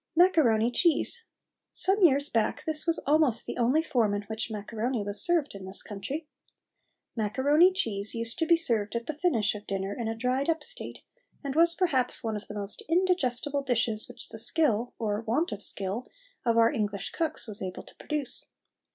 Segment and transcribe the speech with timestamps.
[0.15, 1.25] MACARONI CHEESE.
[1.73, 5.65] Some years back this was almost the only form in which macaroni was served in
[5.67, 6.27] this country.
[7.15, 10.63] Macaroni cheese used to be served at the finish of dinner in a dried up
[10.63, 11.03] state,
[11.43, 15.61] and was perhaps one of the most indigestible dishes which the skill, or want of
[15.61, 16.07] skill,
[16.47, 18.47] of our English cooks was able to produce.